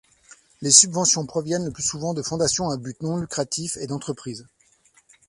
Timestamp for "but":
2.77-2.99